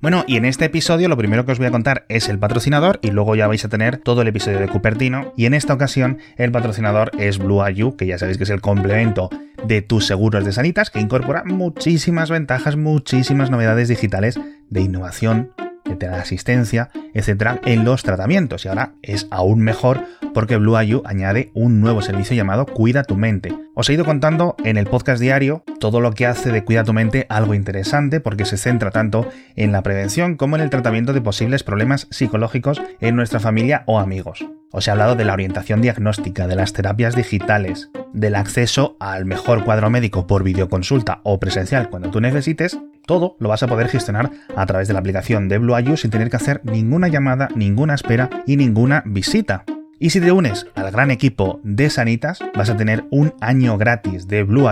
[0.00, 3.00] Bueno, y en este episodio lo primero que os voy a contar es el patrocinador
[3.02, 5.32] y luego ya vais a tener todo el episodio de Cupertino.
[5.36, 8.60] Y en esta ocasión el patrocinador es Blue IU, que ya sabéis que es el
[8.60, 9.28] complemento
[9.66, 14.38] de tus seguros de sanitas, que incorpora muchísimas ventajas, muchísimas novedades digitales
[14.70, 15.50] de innovación
[15.88, 18.64] que te da asistencia, etcétera, en los tratamientos.
[18.64, 23.16] Y ahora es aún mejor porque Blue IU añade un nuevo servicio llamado Cuida tu
[23.16, 23.54] mente.
[23.74, 26.92] Os he ido contando en el podcast diario todo lo que hace de Cuida tu
[26.92, 31.20] mente algo interesante porque se centra tanto en la prevención como en el tratamiento de
[31.20, 34.46] posibles problemas psicológicos en nuestra familia o amigos.
[34.70, 39.64] Os he hablado de la orientación diagnóstica, de las terapias digitales, del acceso al mejor
[39.64, 42.78] cuadro médico por videoconsulta o presencial cuando tú necesites.
[43.08, 46.28] Todo lo vas a poder gestionar a través de la aplicación de Blue sin tener
[46.28, 49.64] que hacer ninguna llamada, ninguna espera y ninguna visita.
[49.98, 54.28] Y si te unes al gran equipo de Sanitas, vas a tener un año gratis
[54.28, 54.68] de Blue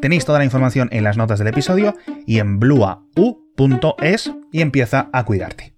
[0.00, 1.94] Tenéis toda la información en las notas del episodio
[2.26, 5.74] y en bluau.es y empieza a cuidarte.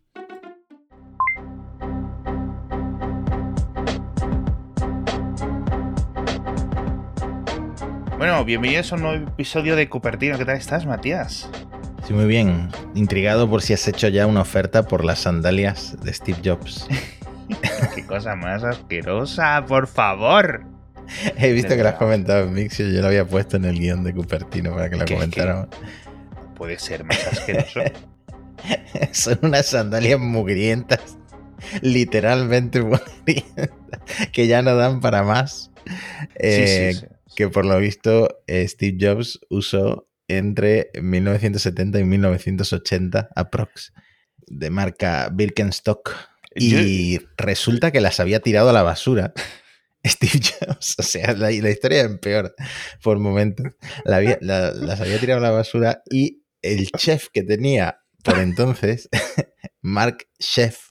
[8.16, 10.38] Bueno, bienvenidos a un nuevo episodio de Cupertino.
[10.38, 11.50] ¿Qué tal estás, Matías?
[12.06, 12.68] Sí, muy bien.
[12.94, 16.86] Intrigado por si has hecho ya una oferta por las sandalias de Steve Jobs.
[17.94, 20.64] Qué cosa más asquerosa, por favor.
[21.36, 24.04] He visto que lo has comentado en Mixio, yo lo había puesto en el guion
[24.04, 25.68] de Cupertino para que lo comentáramos.
[26.56, 27.80] Puede ser más asqueroso.
[29.12, 31.18] Son unas sandalias mugrientas,
[31.82, 33.70] literalmente mugrientas,
[34.32, 35.70] que ya no dan para más.
[36.34, 42.04] Eh, sí, sí, sí que por lo visto eh, Steve Jobs usó entre 1970 y
[42.04, 43.92] 1980 aprox
[44.46, 46.14] de marca Birkenstock
[46.54, 49.32] y resulta que las había tirado a la basura.
[50.04, 52.54] Steve Jobs, o sea, la, historia es peor
[53.02, 53.72] por momentos.
[54.04, 59.08] las había tirado a la basura y el chef que tenía por entonces,
[59.82, 60.90] Mark Chef,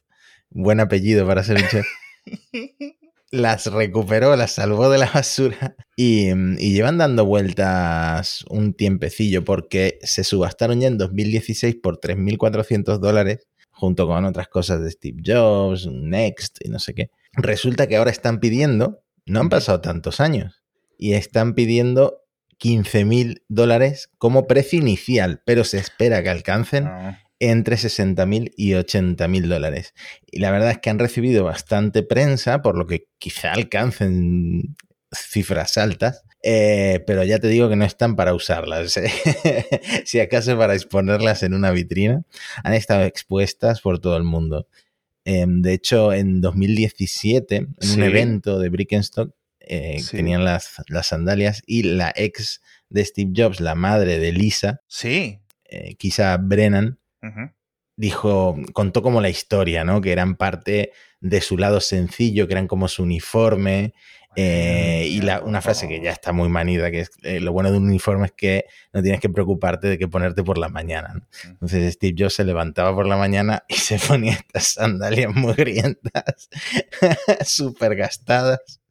[0.50, 1.86] buen apellido para ser un chef,
[3.36, 10.24] las recuperó, las salvó de la basura y, llevan dando vueltas un tiempecillo porque se
[10.24, 16.58] subastaron ya en 2016 por 3.400 dólares junto con otras cosas de Steve Jobs, Next
[16.64, 17.10] y no sé qué.
[17.34, 20.64] Resulta que ahora están pidiendo, no han pasado tantos años,
[20.98, 22.22] y están pidiendo
[22.60, 29.48] 15.000 dólares como precio inicial, pero se espera que alcancen ah entre 60.000 y 80.000
[29.48, 29.94] dólares.
[30.32, 34.76] Y la verdad es que han recibido bastante prensa, por lo que quizá alcancen
[35.12, 38.98] cifras altas, eh, pero ya te digo que no están para usarlas.
[38.98, 39.12] ¿eh?
[40.06, 42.24] si acaso para exponerlas en una vitrina,
[42.64, 44.68] han estado expuestas por todo el mundo.
[45.24, 51.64] Em, de hecho, en 2017, en un evento de Brickenstock, eh, tenían las, las, sandalias
[51.66, 55.40] y la ex de Steve Jobs, la madre de Lisa, sí.
[55.98, 57.00] quizá Brennan,
[57.98, 60.02] Dijo, contó como la historia, ¿no?
[60.02, 63.94] Que eran parte de su lado sencillo, que eran como su uniforme.
[64.38, 67.78] Eh, y una frase que ya está muy manida, que es eh, lo bueno de
[67.78, 71.26] un uniforme es que no tienes que preocuparte de qué ponerte por la mañana.
[71.46, 76.50] Entonces Steve Jobs se levantaba por la mañana y se ponía estas sandalias muy grientas,
[77.46, 78.82] súper gastadas,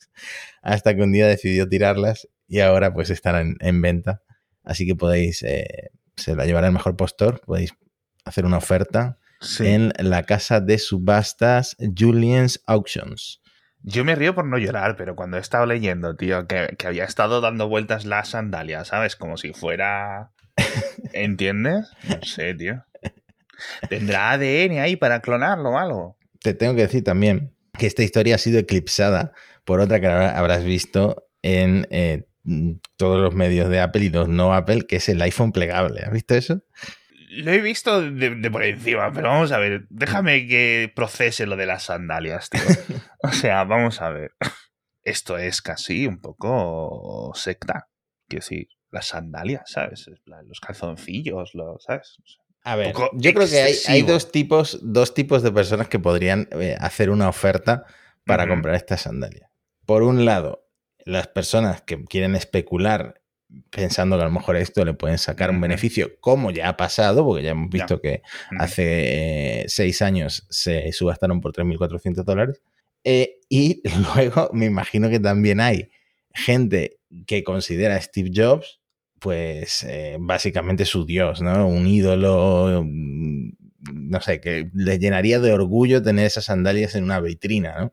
[0.63, 4.23] hasta que un día decidió tirarlas y ahora pues están en, venta.
[4.63, 7.75] Así que podéis, eh, se la llevará el mejor postor, podéis
[8.25, 9.19] hacer una oferta
[9.61, 13.41] en la casa de subastas Julian's Auctions.
[13.83, 17.43] Yo me río por no llorar, pero cuando he estado leyendo, tío, que, había estado
[17.43, 19.17] dando vueltas la sandalia, ¿sabes?
[19.17, 20.33] Como si fuera...
[21.13, 21.91] ¿Entiendes?
[22.09, 22.83] No sé, tío.
[23.91, 26.17] ¿Tendrá ADN ahí para clonarlo o algo?
[26.41, 29.33] Te tengo que decir también que esta historia ha sido eclipsada
[29.65, 32.27] por otra que habrás visto en eh,
[32.97, 36.01] todos los medios de Apple y los no Apple, que es el iPhone plegable.
[36.01, 36.63] ¿Has visto eso?
[37.37, 39.87] Lo he visto de, por encima, pero vamos a ver.
[39.91, 42.61] Déjame que procese lo de las sandalias, tío.
[43.23, 44.33] O sea, vamos a ver.
[45.03, 47.89] Esto es casi un poco secta.
[48.29, 50.11] Quiero decir, las sandalias, ¿sabes?
[50.47, 52.19] Los calzoncillos, los, ¿sabes?
[52.63, 56.77] A ver, yo creo que hay, dos, tipos, dos tipos de personas que podrían eh,
[56.81, 57.85] hacer una oferta
[58.25, 59.51] para comprar estas sandalias.
[59.85, 60.67] Por un lado,
[61.05, 63.21] las personas que quieren especular
[63.71, 67.25] pensando que a lo mejor esto le pueden sacar un beneficio, como ya ha pasado,
[67.25, 68.23] porque ya hemos visto que
[68.59, 72.63] hace eh, seis años se subastaron por 3.400 dólares.
[73.05, 73.83] Eh, y
[74.15, 75.91] luego me imagino que también hay
[76.33, 78.81] gente que considera a Steve Jobs,
[79.21, 81.67] pues eh, básicamente su dios, ¿no?
[81.67, 87.79] Un ídolo, no sé, que le llenaría de orgullo tener esas sandalias en una vitrina,
[87.79, 87.93] ¿no?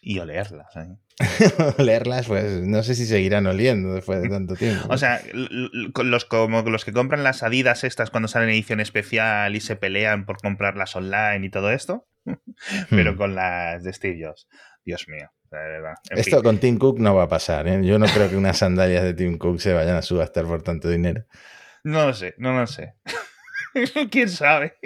[0.00, 0.74] Y olerlas.
[0.76, 0.96] ¿eh?
[1.78, 4.86] olerlas, pues no sé si seguirán oliendo después de tanto tiempo.
[4.88, 9.54] o sea, los, como los que compran las Adidas estas cuando salen en edición especial
[9.54, 12.06] y se pelean por comprarlas online y todo esto,
[12.90, 13.16] pero hmm.
[13.16, 14.48] con las de Steve Jobs.
[14.84, 15.30] Dios mío.
[16.10, 17.68] Esto con Tim Cook no va a pasar.
[17.68, 17.80] ¿eh?
[17.84, 20.88] Yo no creo que unas sandalias de Tim Cook se vayan a subastar por tanto
[20.88, 21.26] dinero.
[21.84, 22.94] No lo sé, no lo sé.
[24.10, 24.78] ¿Quién sabe?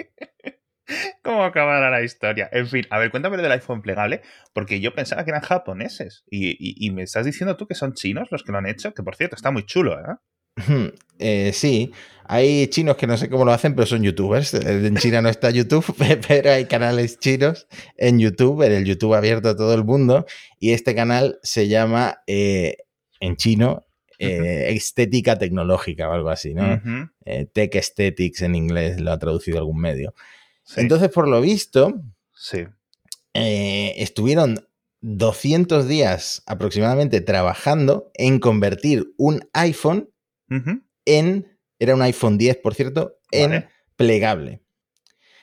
[1.23, 2.49] ¿Cómo acabará la historia?
[2.51, 4.21] En fin, a ver, cuéntame del iPhone plegable,
[4.53, 6.23] porque yo pensaba que eran japoneses.
[6.29, 9.15] Y, me estás diciendo tú que son chinos los que lo han hecho, que por
[9.15, 10.15] cierto, está muy chulo, ¿eh?
[11.19, 11.91] eh sí,
[12.25, 14.53] hay chinos que no sé cómo lo hacen, pero son youtubers.
[14.53, 15.93] En China no está YouTube,
[16.27, 17.67] pero hay canales chinos
[17.97, 20.25] en YouTube, en el YouTube abierto a todo el mundo.
[20.59, 22.77] Y este canal se llama, eh,
[23.19, 23.85] en chino,
[24.19, 26.81] eh, estética tecnológica o algo así, ¿no?
[27.53, 30.15] Tech Aesthetics en inglés lo ha traducido algún medio.
[30.75, 31.93] Entonces, por lo visto,
[32.33, 32.65] sí.
[33.33, 34.67] Eh, estuvieron
[35.01, 40.09] 200 días aproximadamente trabajando en convertir un iPhone
[41.05, 44.63] en, era un iPhone 10, por cierto, en plegable.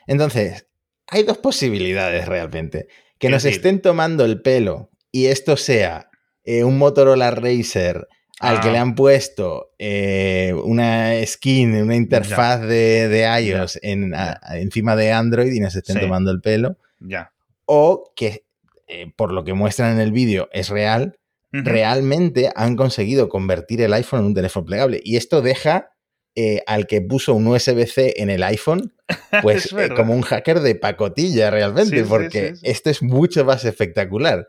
[0.07, 0.69] Entonces,
[1.07, 2.89] hay dos posibilidades realmente.
[3.19, 6.11] Que nos estén tomando el pelo y esto sea
[6.43, 8.09] eh, un Motorola Racer
[8.41, 8.83] al que le ah.
[8.83, 16.01] han puesto eh, una skin, una interfaz de, iOS encima de Android y nos estén
[16.01, 16.77] tomando el pelo.
[17.01, 17.33] Ya.
[17.65, 18.45] O que,
[18.89, 21.19] eh, por lo que muestran en el vídeo, es real,
[21.53, 25.01] realmente han conseguido convertir el iPhone en un teléfono plegable.
[25.05, 25.93] Y esto deja
[26.35, 28.93] eh, al que puso un USB-C en el iPhone,
[29.43, 34.49] pues como un hacker de pacotilla realmente, porque esto es mucho más espectacular.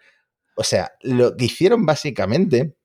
[0.56, 2.76] O sea, lo que hicieron básicamente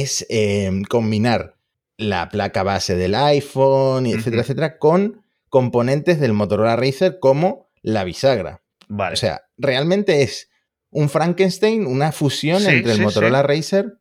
[0.00, 1.56] es em, combinar
[1.96, 8.62] la placa base del iPhone, etcétera, etcétera, con componentes del Motorola Racer como la bisagra.
[8.88, 9.14] Vale.
[9.14, 10.50] O sea, realmente es
[10.90, 13.98] un Frankenstein, una fusión entre el Motorola Racer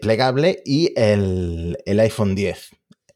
[0.00, 2.70] plegable y el, iPhone 10.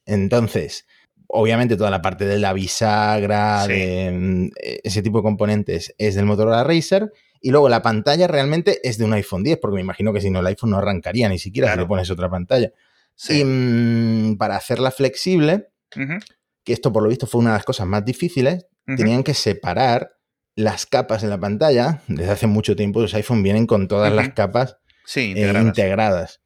[0.06, 0.86] Entonces,
[1.26, 4.50] obviamente toda la parte de la bisagra, de mm,
[4.84, 7.12] ese tipo de componentes es del Motorola Racer
[7.42, 10.30] y luego la pantalla realmente es de un iPhone 10, porque me imagino que si
[10.30, 12.72] no el iPhone no arrancaría ni siquiera si le pones otra pantalla.
[13.28, 17.86] Y mm, para hacerla flexible, que esto por lo visto fue una de las cosas
[17.88, 18.66] más difíciles,
[18.96, 20.12] tenían que separar
[20.54, 22.02] las capas en la pantalla.
[22.06, 24.76] Desde hace mucho tiempo los iPhone vienen con todas las capas
[25.16, 26.40] eh, integradas.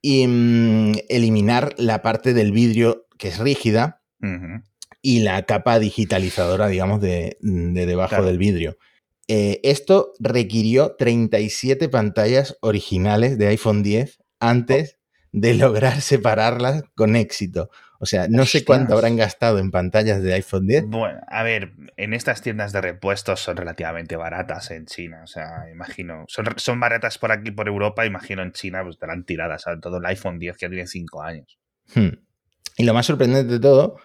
[0.00, 4.02] Y mm, eliminar la parte del vidrio que es rígida
[5.02, 8.78] y la capa digitalizadora, digamos, de, debajo del vidrio.
[9.32, 14.98] Eh, esto requirió 37 pantallas originales de iPhone 10 antes
[15.30, 17.70] de lograr separarlas con éxito.
[18.00, 20.86] O sea, no sé cuánto habrán gastado en pantallas de iPhone 10.
[20.86, 25.20] Bueno, a ver, en estas tiendas de repuestos son relativamente baratas en China.
[25.22, 26.24] O sea, imagino.
[26.26, 28.04] Son, baratas por aquí, por Europa.
[28.04, 29.62] Imagino en China, pues estarán tiradas.
[29.62, 29.80] ¿sabes?
[29.80, 31.56] Todo el iPhone 10 que tiene 5 años.
[31.94, 32.18] Hmm.
[32.78, 34.00] Y lo más sorprendente de todo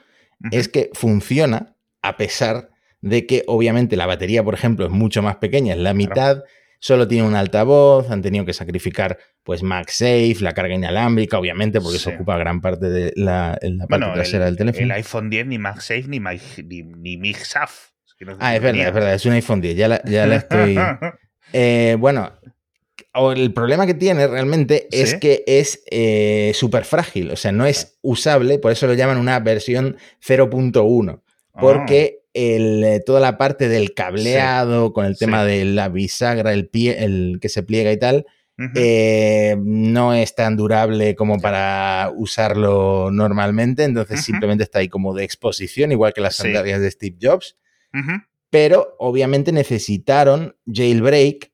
[0.52, 2.75] es que funciona a pesar
[3.06, 6.44] de que obviamente la batería, por ejemplo, es mucho más pequeña, es la mitad,
[6.80, 11.98] solo tiene un altavoz, han tenido que sacrificar pues MagSafe, la carga inalámbrica, obviamente, porque
[11.98, 14.86] eso ocupa gran parte de la, parte trasera del teléfono.
[14.86, 17.34] El iPhone 10 ni MagSafe ni, ni, ni,
[18.40, 20.78] ah, es verdad, es verdad, es un iPhone 10, ya la, ya la estoy...
[21.54, 22.34] Eh, bueno,
[23.14, 27.98] el problema que tiene realmente es que es eh, súper frágil, o sea, no es
[28.02, 31.22] usable, por eso lo llaman una versión 0.1,
[31.54, 36.68] porque el, eh, toda la parte del cableado, con el tema de la bisagra, el
[36.68, 38.26] pie, el que se pliega y tal,
[38.76, 45.24] eh, no es tan durable como para usarlo normalmente, entonces simplemente está ahí como de
[45.24, 47.58] exposición, igual que las sandalias de Steve Jobs.
[48.50, 51.52] Pero obviamente necesitaron jailbreak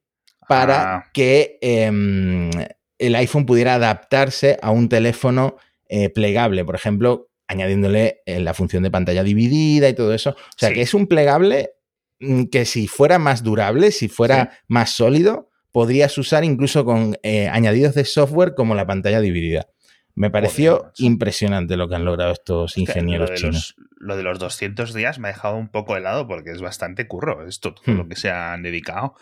[0.48, 1.06] para ah.
[1.14, 2.52] que em,
[3.00, 5.56] el iPhone pudiera adaptarse a un teléfono
[5.90, 6.66] eh, plegable.
[6.66, 10.32] Por ejemplo, añadiéndole eh, la función de pantalla dividida y todo eso.
[10.32, 11.72] O sea, que es un plegable
[12.20, 17.48] mm, que si fuera más durable, si fuera más sólido, podrías usar incluso con eh,
[17.50, 19.68] añadidos de software como la pantalla dividida.
[20.16, 23.76] Me pareció impresionante lo que han logrado estos ingenieros lo chinos.
[23.98, 27.48] lo de los 200 días me ha dejado un poco helado porque es bastante curro
[27.48, 28.10] esto, todo lo hmm.
[28.10, 29.16] que se han dedicado.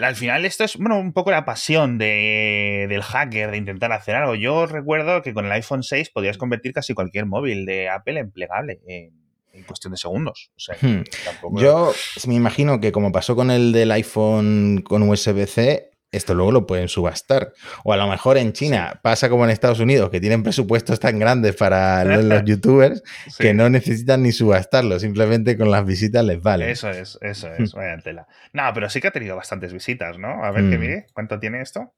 [0.00, 4.16] Al final esto es bueno, un poco la pasión de, del hacker de intentar hacer
[4.16, 4.34] algo.
[4.34, 8.30] Yo recuerdo que con el iPhone 6 podías convertir casi cualquier móvil de Apple en
[8.30, 9.12] plegable en,
[9.66, 10.50] cuestión de segundos.
[10.82, 11.02] Hmm.
[11.56, 11.94] Yo
[12.26, 16.88] me imagino que como pasó con el del iPhone con USB-C, esto luego lo pueden
[16.88, 17.52] subastar.
[17.84, 21.18] O a lo mejor en China pasa como en Estados Unidos, que tienen presupuestos tan
[21.18, 23.02] grandes para los, youtubers
[23.38, 26.70] que no necesitan ni subastarlo, simplemente con las visitas les vale.
[26.70, 28.26] Eso es, eso es, vaya tela.
[28.52, 30.44] No, pero sí que ha tenido bastantes visitas, ¿no?
[30.44, 30.80] A ver que mm.
[30.80, 31.92] mire, ¿cuánto tiene esto?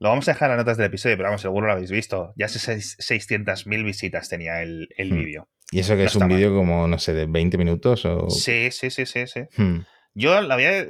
[0.00, 2.32] Lo vamos a dejar en las notas del episodio, pero vamos, seguro lo habéis visto.
[2.36, 5.16] Ya 600.000 visitas tenía el, el hmm.
[5.16, 5.48] vídeo.
[5.70, 8.04] ¿Y eso que es un vídeo como, no sé, de 20 minutos?
[8.04, 8.28] O...
[8.28, 9.26] Sí, sí, sí, sí.
[9.26, 9.40] sí.
[9.56, 9.80] Hmm.
[10.14, 10.86] Yo lo había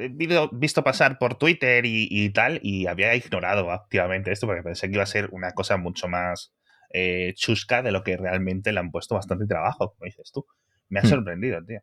[0.52, 5.02] visto pasar por Twitter y, tal, y había ignorado activamente esto porque pensé que iba
[5.02, 6.52] a ser una cosa mucho más
[6.93, 10.47] eh, chusca de lo que realmente le han puesto bastante trabajo, como dices tú.
[10.90, 11.09] Me ha hmm.
[11.09, 11.81] sorprendido, tío.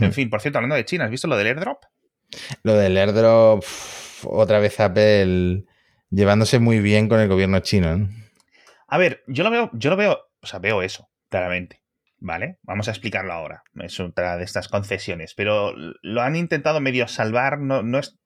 [0.00, 1.82] En fin, por cierto, hablando de China, ¿has visto lo del airdrop?
[2.62, 3.64] Lo del airdrop,
[4.24, 5.64] otra vez Apple
[6.10, 8.08] llevándose muy bien con el gobierno chino.
[8.88, 11.82] A ver, yo lo veo, yo lo veo, o sea, veo eso, claramente.
[12.18, 12.58] ¿Vale?
[12.62, 13.62] Vamos a explicarlo ahora.
[13.80, 15.34] Es otra de estas concesiones.
[15.34, 17.58] Pero lo han intentado medio salvar.
[17.58, 18.18] No, no es.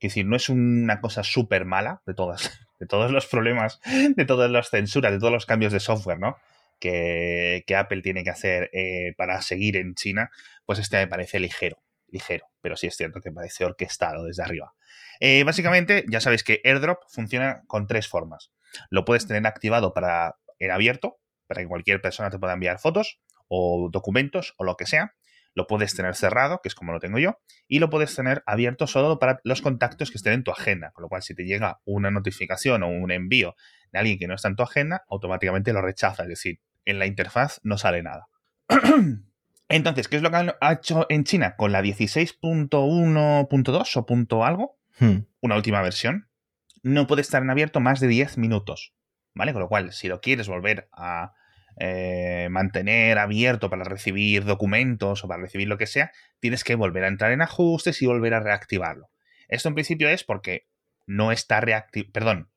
[0.00, 3.80] decir, no es una cosa súper mala de todas, de todos los problemas,
[4.16, 6.36] de todas las censuras, de todos los cambios de software, ¿no?
[6.80, 10.30] Que, Apple tiene que hacer eh, para seguir en China.
[10.66, 11.82] Pues este me parece ligero.
[12.08, 12.46] Ligero.
[12.60, 14.74] Pero sí es cierto que parece orquestado desde arriba.
[15.20, 18.50] Eh, básicamente, ya sabéis que AirDrop funciona con tres formas.
[18.90, 23.20] Lo puedes tener activado para en abierto, para que cualquier persona te pueda enviar fotos
[23.48, 25.14] o documentos o lo que sea.
[25.56, 28.88] Lo puedes tener cerrado, que es como lo tengo yo, y lo puedes tener abierto
[28.88, 30.90] solo para los contactos que estén en tu agenda.
[30.92, 33.54] Con lo cual, si te llega una notificación o un envío
[33.92, 36.24] de alguien que no está en tu agenda, automáticamente lo rechaza.
[36.24, 38.26] Es decir, en la interfaz no sale nada.
[39.68, 44.78] Entonces, ¿qué es lo que ha hecho en China con la 16.1.2 o punto algo?
[44.98, 45.20] Hmm.
[45.40, 46.28] Una última versión.
[46.82, 48.94] No puede estar en abierto más de 10 minutos.
[49.34, 49.52] ¿Vale?
[49.52, 51.32] Con lo cual, si lo quieres volver a
[51.78, 57.04] eh, mantener abierto para recibir documentos o para recibir lo que sea, tienes que volver
[57.04, 59.10] a entrar en ajustes y volver a reactivarlo.
[59.48, 60.66] Esto en principio es porque
[61.06, 62.50] no está reactivado, perdón,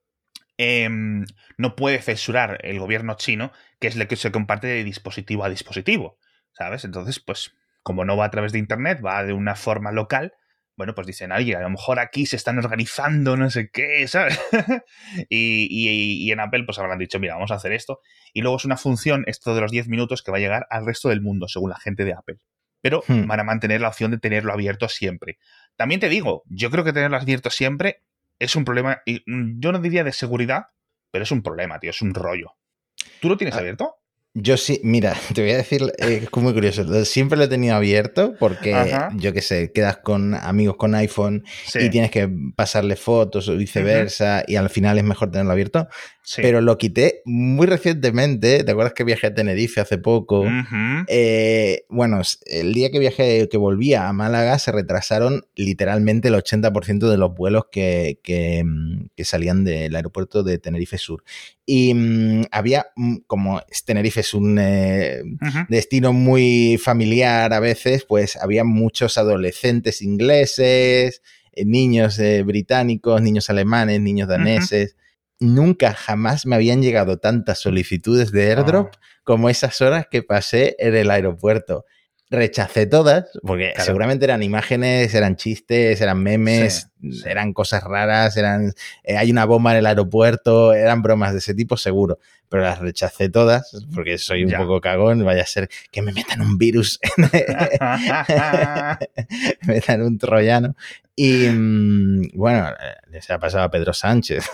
[0.57, 1.25] em,
[1.57, 5.49] no puede censurar el gobierno chino, que es lo que se comparte de dispositivo a
[5.49, 6.17] dispositivo,
[6.53, 6.85] ¿sabes?
[6.85, 7.53] Entonces, pues,
[7.83, 10.33] como no va a través de Internet, va de una forma local,
[10.77, 14.39] bueno, pues dicen, alguien, a lo mejor aquí se están organizando, no sé qué, ¿sabes?
[15.29, 17.99] y, en Apple pues habrán dicho, mira, vamos a hacer esto.
[18.31, 20.85] Y luego es una función, esto de los 10 minutos, que va a llegar al
[20.85, 22.37] resto del mundo, según la gente de Apple.
[22.79, 23.25] Pero hmm.
[23.25, 25.39] van a mantener la opción de tenerlo abierto siempre.
[25.75, 28.03] También te digo, yo creo que tenerlo abierto siempre
[28.37, 30.67] es un problema, y mm, yo no diría de seguridad,
[31.11, 32.51] pero es un problema, tío, es un rollo.
[33.19, 33.95] ¿Tú lo tienes ah, abierto?
[34.39, 37.05] Yo sí, mira, te voy a decir, eh, es muy curioso.
[37.05, 41.89] Siempre lo he tenido abierto porque, yo qué sé, quedas con amigos con iPhone y
[41.89, 45.87] tienes que pasarle fotos o viceversa y al final es mejor tenerlo abierto.
[46.35, 48.63] Pero lo quité muy recientemente.
[48.63, 50.45] ¿Te acuerdas que viajé a Tenerife hace poco?
[51.07, 57.09] Eh, bueno, el día que viajé, que volvía a Málaga, se retrasaron literalmente el 80%
[57.09, 58.19] de los vuelos que,
[58.65, 61.23] mm, que, salían del aeropuerto de Tenerife Sur.
[61.65, 65.21] Y mm, había, mm, como Tenerife es un eh,
[65.69, 71.21] destino muy familiar a veces, pues había muchos adolescentes ingleses,
[71.53, 74.97] eh, niños británicos, niños alemanes, niños daneses
[75.39, 78.99] nunca jamás me habían llegado tantas solicitudes de airdrop ah.
[79.23, 81.85] como esas horas que pasé en el aeropuerto.
[82.29, 86.89] Rechacé todas, porque seguramente eran imágenes, eran chistes, eran memes,
[87.25, 91.53] eran cosas raras, eran eh, hay una bomba en el aeropuerto, eran bromas de ese
[91.53, 92.19] tipo seguro,
[92.49, 96.41] pero las rechacé todas porque soy un poco cagón, vaya a ser que me metan
[96.41, 97.29] un virus, me
[99.65, 100.75] metan un troyano
[101.19, 102.71] y mm, bueno,
[103.09, 104.49] le ha pasado a Pedro Sánchez,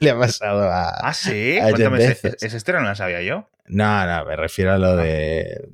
[0.00, 0.90] le ha pasado a.
[0.90, 3.48] Ah, sí, cuéntame, ese, ese no la sabía yo.
[3.66, 4.96] No, no, me refiero a lo ah.
[4.96, 5.68] de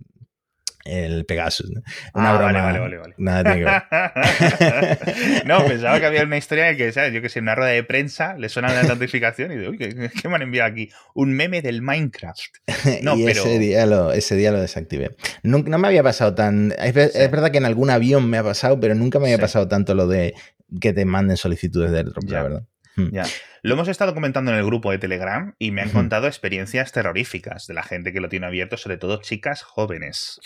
[0.85, 1.71] el Pegasus.
[2.15, 2.53] Una ah, broma.
[2.63, 3.15] Vale, vale, vale.
[3.19, 7.13] Nada tiene que no, pensaba que había una historia de que, ¿sabes?
[7.13, 9.79] Yo que sé, en una rueda de prensa le suena la notificación y digo, uy,
[9.79, 10.91] ¿qué, me han enviado aquí?
[11.15, 12.41] Un meme del Minecraft.
[13.03, 15.17] No, y ese, día lo, ese día lo desactivé.
[15.43, 16.75] No, no me había pasado tan.
[16.79, 19.95] Es, verdad que en algún avión me ha pasado, pero nunca me había pasado tanto
[19.95, 20.35] lo de
[20.81, 22.63] que te manden solicitudes de airdrop, la verdad.
[23.01, 23.15] Hmm.
[23.15, 23.25] Ya.
[23.63, 27.67] Lo hemos estado comentando en el grupo de Telegram y me han contado experiencias terroríficas
[27.67, 30.41] de la gente que lo tiene abierto, sobre todo chicas jóvenes.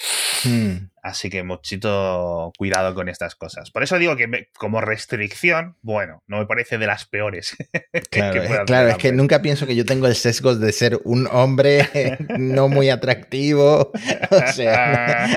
[0.45, 0.89] Hmm.
[1.05, 3.71] Así que muchito cuidado con estas cosas.
[3.71, 7.55] Por eso digo que como restricción, bueno, no me parece de las peores.
[8.67, 11.89] Claro, es que nunca pienso que yo tengo el sesgo de ser un hombre
[12.39, 13.93] no muy atractivo.
[14.31, 15.29] O sea,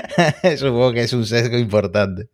[0.56, 2.28] supongo que es un sesgo importante.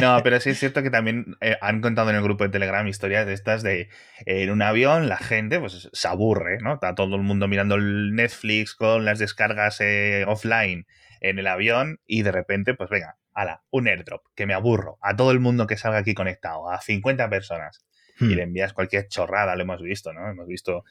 [0.00, 2.86] no, pero sí es cierto que también eh, han contado en el grupo de Telegram
[2.86, 3.88] historias de estas de
[4.26, 6.74] en un avión la gente pues se aburre, ¿no?
[6.74, 10.86] Está todo el mundo mirando el Netflix con las descargas eh, offline
[11.24, 15.16] en el avión y de repente, pues venga, ala, un airdrop, que me aburro, a
[15.16, 17.84] todo el mundo que salga aquí conectado, a 50 personas.
[18.20, 18.30] y hmm.
[18.30, 20.28] le envías cualquier chorrada, lo hemos visto, ¿no?
[20.30, 20.84] Hemos visto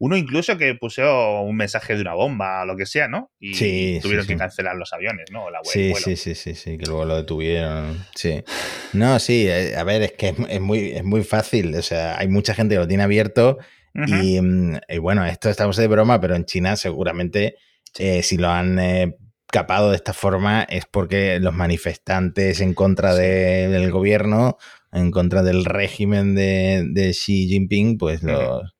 [0.00, 3.32] uno incluso que puso un mensaje de una bomba o lo que sea, ¿no?
[3.40, 5.50] Y tuvieron que cancelar los aviones, ¿no?
[5.50, 8.06] La sí, sí, sí, sí, sí, que luego lo detuvieron.
[8.14, 8.44] Sí.
[8.92, 11.74] No, sí, eh, a ver, es que es muy, es muy fácil.
[11.74, 13.58] O sea, hay mucha gente que lo tiene abierto
[13.94, 17.56] mm, y, bueno, esto estamos de broma, pero en China seguramente
[17.98, 19.16] eh, si lo han eh,
[19.50, 24.58] capado de esta forma es porque los manifestantes en contra del gobierno,
[24.92, 28.74] en contra del régimen de, Xi Jinping, pues los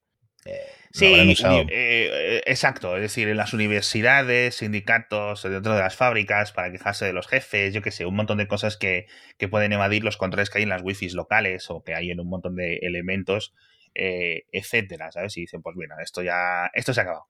[0.91, 2.97] Sí, eh, eh, exacto.
[2.97, 7.75] Es decir, en las universidades, sindicatos, dentro de las fábricas, para quejarse de los jefes,
[7.75, 9.07] yo qué sé, un montón de cosas que,
[9.51, 12.29] pueden evadir los controles que hay en las wifi locales o que hay en un
[12.29, 13.55] montón de elementos,
[13.99, 15.37] eh, etcétera, ¿sabes?
[15.37, 17.27] Y dicen, pues bueno, esto ya, esto se ha acabado.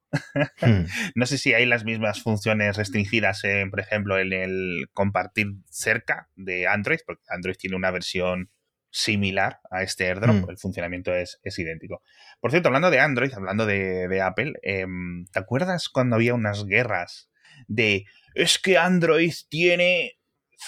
[0.61, 0.85] Hmm.
[1.15, 6.67] no sé si hay las mismas funciones restringidas, por ejemplo, en el compartir cerca de
[6.67, 8.51] Android, porque Android tiene una versión
[8.91, 10.49] similar a este airdrop, mm.
[10.49, 12.01] el funcionamiento es, idéntico.
[12.39, 17.29] Por cierto, hablando de Android, hablando de, Apple, em, ¿te acuerdas cuando había unas guerras
[17.67, 20.18] de es que Android tiene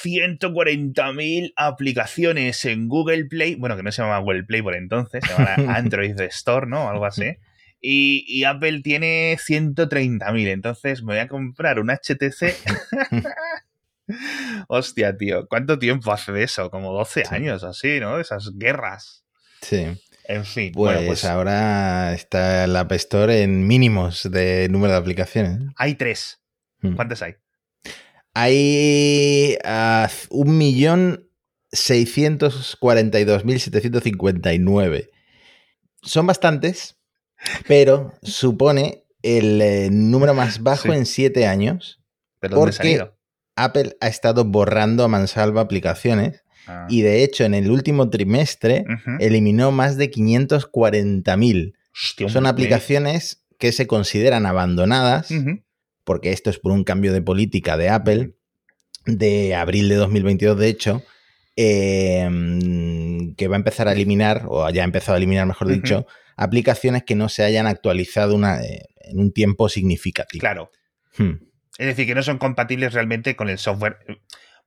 [0.04, 5.34] 140.000 aplicaciones en Google Play, bueno, que no se llamaba Google Play por entonces, se
[5.34, 6.90] llamaba Android Store, ¿no?
[6.90, 7.36] Algo así.
[7.82, 12.56] Y, y Apple tiene 130.000, entonces me voy a comprar un HTC
[14.68, 16.70] Hostia, tío, ¿cuánto tiempo hace de eso?
[16.70, 18.20] Como 12 años así, ¿no?
[18.20, 19.24] Esas guerras.
[19.62, 19.88] Sí.
[20.26, 20.72] En fin.
[20.74, 25.60] Pues, bueno, pues ahora está el App Store en mínimos de número de aplicaciones.
[25.76, 26.42] Hay tres.
[26.82, 26.96] Hmm.
[26.96, 27.36] ¿Cuántas hay?
[28.34, 31.28] Hay uh, un millón
[36.02, 36.98] Son bastantes,
[37.68, 42.02] pero supone el eh, número más bajo en siete años.
[42.40, 43.18] ¿Pero ido?
[43.56, 46.88] Apple ha estado borrando a mansalva aplicaciones ah.
[46.90, 48.86] y de hecho en el último trimestre
[49.20, 51.74] eliminó más de 540.000.
[52.30, 55.30] Son aplicaciones que se consideran abandonadas,
[56.04, 58.36] porque esto es por un cambio de política de Apple
[59.06, 61.04] de abril de 2022, de hecho,
[61.56, 66.06] em, que va a empezar a eliminar, o ya ha empezado a eliminar, mejor dicho,
[66.38, 70.42] aplicaciones que no se hayan actualizado eh, en un tiempo significativo.
[70.42, 70.72] Claro.
[71.18, 71.34] Hmm.
[71.78, 73.98] Es decir, que no son compatibles realmente con el software.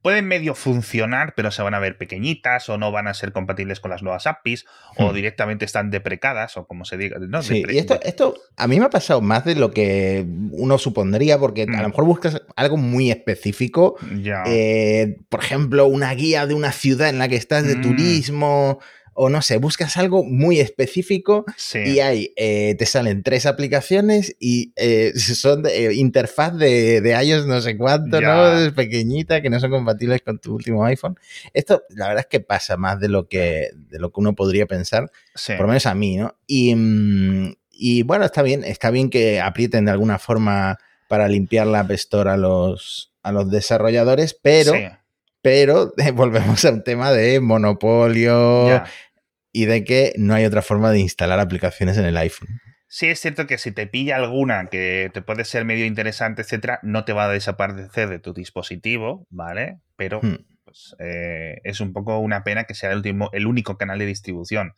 [0.05, 3.81] Pueden medio funcionar, pero se van a ver pequeñitas o no van a ser compatibles
[3.81, 4.67] con las nuevas APIs
[4.99, 5.15] o hmm.
[5.15, 7.17] directamente están deprecadas o como se diga.
[7.41, 11.39] sí, y esto, esto a mí me ha pasado más de lo que uno supondría
[11.39, 11.87] porque a lo mm.
[11.87, 13.97] mejor buscas algo muy específico.
[14.45, 17.81] Eh, por ejemplo, una guía de una ciudad en la que estás de mm.
[17.81, 18.81] turismo
[19.15, 24.73] o no sé, buscas algo muy específico y ahí eh, te salen tres aplicaciones y
[24.77, 28.75] eh, son de, eh, interfaz de, de, iOS no sé cuánto, ¿no?
[28.75, 31.17] Pequeñita, que no son compatibles con tu último iPhone.
[31.53, 34.67] Esto, la verdad es que pasa más de lo que, de lo que uno podría
[34.67, 35.11] pensar,
[35.47, 36.37] por lo menos a mí, ¿no?
[36.47, 41.67] Y, mm, y, bueno, está bien, está bien que aprieten de alguna forma para limpiar
[41.67, 44.75] la App Store a los, a los desarrolladores, pero
[45.45, 48.83] pero volvemos a un tema de monopolio
[49.53, 52.49] y de que no hay otra forma de instalar aplicaciones en el iPhone.
[52.89, 56.81] Sí, es cierto que si te pilla alguna que te puede ser medio interesante, etcétera,
[56.83, 59.81] no te va a desaparecer de tu dispositivo, ¿vale?
[59.97, 60.47] Pero hmm.
[60.65, 64.07] pues, eh, es un poco una pena que sea el, último, el único canal de
[64.07, 64.73] distribución.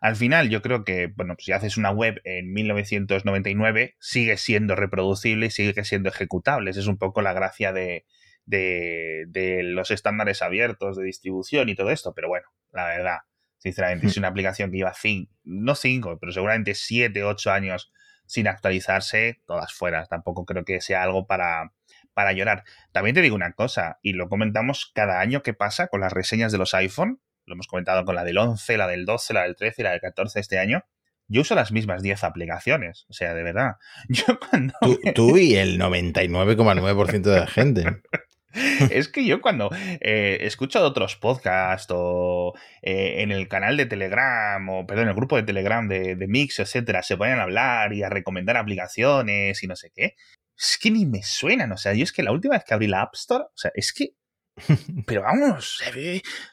[0.00, 4.76] Al final, yo creo que, bueno, pues si haces una web en 1999, sigue siendo
[4.76, 6.70] reproducible y sigue siendo ejecutable.
[6.70, 8.06] Esa es un poco la gracia de,
[8.46, 13.18] de, los estándares abiertos de distribución y todo esto, pero bueno, la verdad,
[13.58, 17.92] sinceramente, es una aplicación que lleva cinco, no cinco, pero seguramente siete, ocho años
[18.26, 20.04] sin actualizarse, todas fuera.
[20.06, 21.72] Tampoco creo que sea algo para,
[22.12, 22.64] para llorar.
[22.92, 26.50] También te digo una cosa, y lo comentamos cada año que pasa con las reseñas
[26.52, 29.54] de los iPhone, lo hemos comentado con la del 11, la del 12, la del
[29.54, 30.84] 13 y la del 14 este año.
[31.28, 33.76] Yo uso las mismas 10 aplicaciones, o sea, de verdad.
[34.08, 34.74] Yo cuando...
[34.80, 37.84] Tú, tú y el 99,9% de la gente.
[38.90, 44.68] es que yo cuando eh, escucho otros podcasts o eh, en el canal de Telegram
[44.68, 48.02] o, perdón, en el grupo de Telegram de, Mix, etcétera, se ponen a hablar y
[48.02, 50.14] a recomendar aplicaciones y no sé qué,
[50.56, 51.72] es que ni me suenan.
[51.72, 53.70] O sea, yo es que la última vez que abrí la App Store, o sea,
[53.74, 54.14] es que.
[55.06, 55.82] Pero vamos,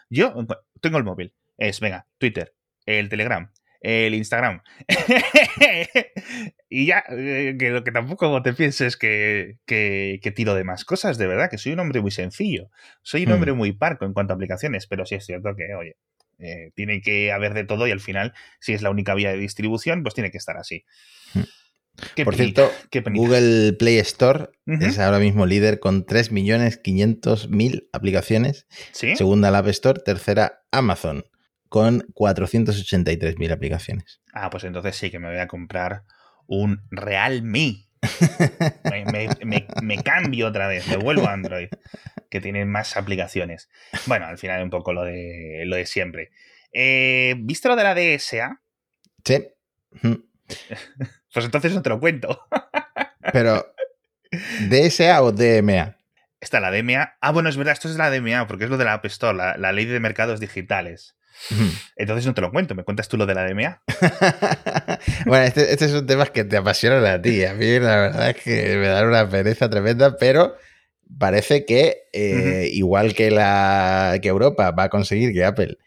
[0.09, 0.33] yo
[0.81, 1.33] tengo el móvil.
[1.57, 2.53] Es, venga, Twitter,
[2.85, 4.61] el Telegram, el Instagram.
[6.75, 11.19] y ya, eh, que lo que tampoco te pienses que, que, tiro de más cosas,
[11.19, 12.71] de verdad, que soy un hombre muy sencillo.
[13.03, 13.33] Soy un hmm.
[13.33, 15.97] hombre muy parco en cuanto a aplicaciones, pero sí es cierto que, oye,
[16.39, 19.37] eh, tiene que haber de todo y al final, si es la única vía de
[19.37, 20.83] distribución, pues tiene que estar así.
[21.35, 22.23] Hmm.
[22.23, 22.71] Por cierto,
[23.13, 28.65] Google Play Store es ahora mismo líder con 3.500.000 aplicaciones.
[28.91, 31.23] Segunda la App Store, tercera Amazon
[31.69, 34.21] con 483.000 aplicaciones.
[34.33, 36.03] Ah, pues entonces sí que me voy a comprar
[36.59, 37.87] un Realme.
[39.45, 41.69] me, me, cambio otra vez, me vuelvo a Android,
[42.29, 43.69] que tiene más aplicaciones.
[44.07, 46.31] Bueno, al final un poco lo de, lo de siempre.
[46.73, 48.61] Eh, ¿Viste lo de la DSA?
[49.23, 49.47] Sí.
[51.33, 52.45] pues entonces no te lo cuento.
[53.31, 53.73] Pero,
[54.69, 55.97] ¿DSA o DMA?
[56.41, 57.15] Está la DMA.
[57.21, 59.37] Ah, bueno, es verdad, esto es la DMA, porque es lo de la App Store,
[59.37, 61.15] la, ley de mercados digitales.
[61.95, 63.81] Entonces no te lo cuento, ¿me cuentas tú lo de la DMA?
[65.25, 67.43] bueno, este, este, es un tema que te apasiona a ti.
[67.43, 70.55] A mí la verdad es que me da una pereza tremenda, pero
[71.17, 75.77] parece que eh, igual que, la, que Europa va a conseguir que Apple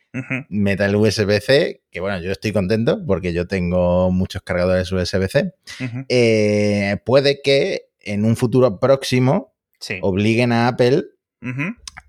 [0.48, 5.52] meta el USB-C, que bueno, yo estoy contento porque yo tengo muchos cargadores USB-C,
[6.08, 9.54] eh, puede que en un futuro próximo
[10.00, 11.04] obliguen a Apple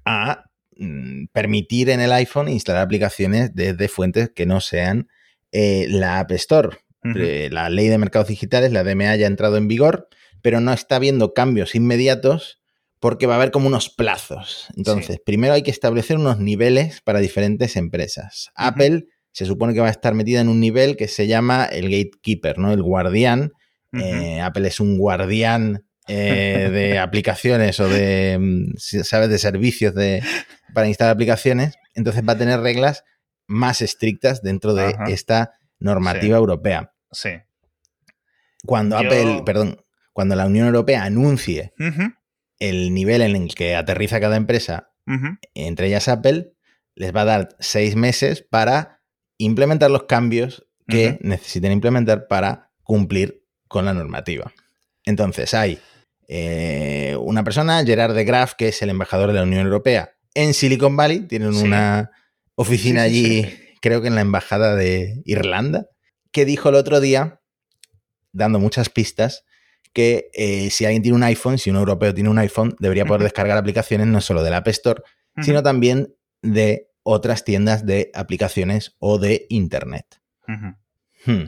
[0.05, 0.45] a
[1.31, 5.07] permitir en el iPhone instalar aplicaciones desde fuentes que no sean
[5.51, 6.77] eh, la App Store.
[7.03, 10.09] La ley de mercados digitales, la DMA, ya ha entrado en vigor,
[10.41, 12.59] pero no está habiendo cambios inmediatos
[12.99, 14.67] porque va a haber como unos plazos.
[14.75, 18.51] Entonces, primero hay que establecer unos niveles para diferentes empresas.
[18.55, 21.85] Apple se supone que va a estar metida en un nivel que se llama el
[21.85, 22.73] gatekeeper, ¿no?
[22.73, 23.51] El guardián.
[23.93, 30.23] Eh, Apple es un guardián eh, de aplicaciones o de, mm, ¿sabes?, de servicios de,
[30.73, 31.75] para instalar aplicaciones.
[31.93, 33.03] Entonces va a tener reglas
[33.47, 36.93] más estrictas dentro de esta normativa europea.
[37.11, 37.29] Sí.
[38.65, 41.73] Cuando Apple, perdón, cuando la Unión Europea anuncie
[42.59, 44.91] el nivel en el que aterriza cada empresa,
[45.53, 46.51] entre ellas Apple,
[46.95, 49.01] les va a dar seis meses para
[49.37, 54.51] implementar los cambios que necesiten implementar para cumplir con la normativa.
[55.05, 55.79] Entonces hay
[56.27, 60.53] eh, una persona, Gerard de Graaf, que es el embajador de la Unión Europea en
[60.53, 62.11] Silicon Valley, tienen una
[62.53, 63.43] oficina allí,
[63.81, 65.87] creo que en la embajada de Irlanda,
[66.31, 67.41] que dijo el otro día,
[68.33, 69.45] dando muchas pistas,
[69.93, 73.23] que eh, si alguien tiene un iPhone, si un europeo tiene un iPhone, debería poder
[73.23, 75.01] descargar aplicaciones no solo de la App Store,
[75.41, 76.13] sino también
[76.43, 80.21] de otras tiendas de aplicaciones o de Internet.
[81.25, 81.45] Hmm.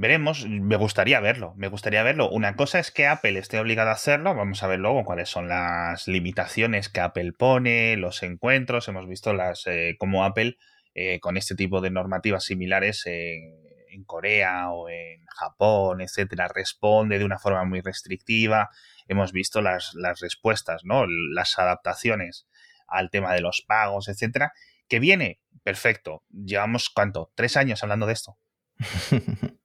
[0.00, 2.30] Veremos, me gustaría verlo, me gustaría verlo.
[2.30, 5.46] Una cosa es que Apple esté obligado a hacerlo, vamos a ver luego cuáles son
[5.46, 10.56] las limitaciones que Apple pone, los encuentros, hemos visto las eh, como Apple
[10.94, 17.26] eh, con este tipo de normativas similares en Corea o en Japón, etcétera, responde de
[17.26, 18.70] una forma muy restrictiva.
[19.06, 21.04] Hemos visto las, las respuestas, ¿no?
[21.06, 22.46] Las adaptaciones
[22.88, 24.54] al tema de los pagos, etcétera.
[24.88, 26.24] Que viene, perfecto.
[26.30, 27.30] Llevamos, ¿cuánto?
[27.34, 28.38] ¿Tres años hablando de esto?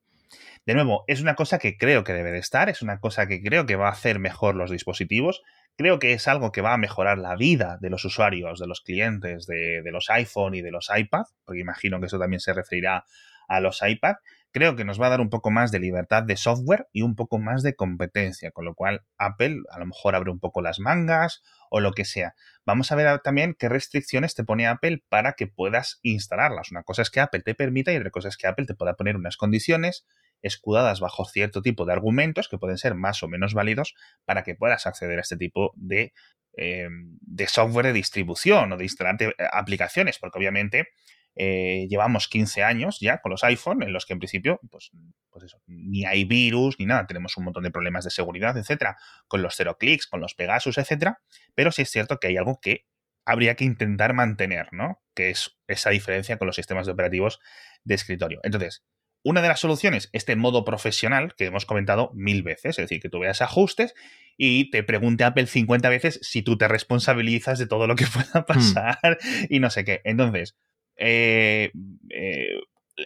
[0.65, 3.39] De nuevo, es una cosa que creo que debe de estar, es una cosa que
[3.43, 5.43] creo que va a hacer mejor los dispositivos,
[5.77, 8.81] creo que es algo que va a mejorar la vida de los usuarios, de los
[8.81, 13.05] clientes, de, los iPhone y de los iPad, porque imagino que eso también se referirá
[13.47, 14.15] a los iPad,
[14.51, 17.15] creo que nos va a dar un poco más de libertad de software y un
[17.15, 20.79] poco más de competencia, con lo cual Apple a lo mejor abre un poco las
[20.79, 22.33] mangas o lo que sea.
[22.65, 26.71] Vamos a ver también qué restricciones te pone Apple para que puedas instalarlas.
[26.71, 28.95] Una cosa es que Apple te permita y otra cosa es que Apple te pueda
[28.95, 30.07] poner unas condiciones
[30.45, 34.55] escudadas bajo cierto tipo de argumentos que pueden ser más o menos válidos para que
[34.55, 36.13] puedas acceder a este tipo de,
[36.55, 40.89] eh, de software de distribución o de instalar eh, aplicaciones, porque obviamente
[41.35, 44.91] eh, llevamos 15 años ya con los iPhone, en los que en principio, pues,
[45.29, 48.97] pues eso, ni hay virus ni nada, tenemos un montón de problemas de seguridad, etcétera,
[49.27, 51.19] con los cero clics, con los Pegasus, etcétera,
[51.55, 52.85] pero sí es cierto que hay algo que
[53.25, 55.01] habría que intentar mantener, ¿no?
[55.15, 57.39] Que es esa diferencia con los sistemas de operativos
[57.83, 58.39] de escritorio.
[58.43, 58.85] Entonces,
[59.25, 63.09] una de las soluciones, este modo profesional que hemos comentado mil veces, es decir, que
[63.09, 63.95] tú veas ajustes
[64.37, 68.41] y te pregunte Apple 50 veces si tú te responsabilizas de todo lo que pueda
[68.41, 68.45] hmm.
[68.45, 69.17] pasar
[69.49, 70.01] y no sé qué.
[70.03, 70.55] Entonces,
[70.95, 71.71] eh,
[72.11, 72.49] eh,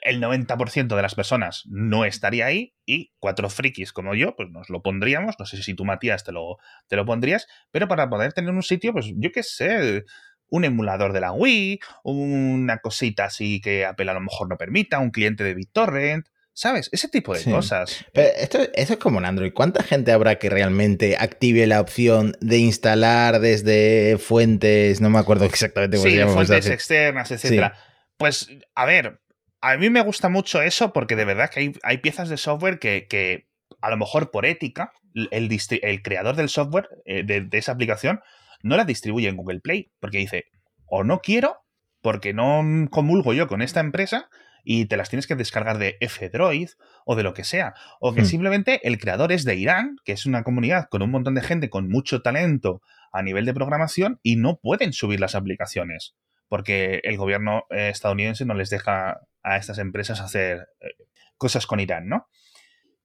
[0.01, 4.69] el 90% de las personas no estaría ahí y cuatro frikis como yo, pues nos
[4.69, 5.35] lo pondríamos.
[5.39, 8.61] No sé si tú, Matías, te lo, te lo pondrías, pero para poder tener un
[8.61, 10.03] sitio, pues yo qué sé,
[10.49, 14.99] un emulador de la Wii, una cosita así que Apple a lo mejor no permita,
[14.99, 16.27] un cliente de BitTorrent.
[16.51, 16.89] ¿Sabes?
[16.91, 18.03] Ese tipo de cosas.
[18.11, 19.53] Pero esto, es como en Android.
[19.53, 25.45] ¿Cuánta gente habrá que realmente active la opción de instalar desde fuentes, no me acuerdo
[25.45, 26.33] exactamente cómo se llama?
[26.33, 27.77] fuentes externas, etcétera.
[28.17, 29.21] Pues, a ver,
[29.61, 33.47] a mí me gusta mucho eso porque de verdad que hay, piezas de software que,
[33.81, 35.49] a lo mejor por ética, el,
[35.81, 38.21] el creador del software eh, de, esa aplicación
[38.63, 40.45] no la distribuye en Google Play porque dice,
[40.85, 41.57] o no quiero,
[42.01, 44.29] porque no comulgo yo con esta empresa,
[44.63, 46.69] y te las tienes que descargar de F-Droid
[47.05, 47.73] o de lo que sea.
[47.99, 48.25] O que hmm.
[48.25, 51.69] simplemente el creador es de Irán, que es una comunidad con un montón de gente
[51.69, 56.15] con mucho talento a nivel de programación y no pueden subir las aplicaciones
[56.49, 61.05] porque el gobierno eh, estadounidense no les deja a estas empresas hacer eh,
[61.37, 62.27] cosas con Irán, ¿no?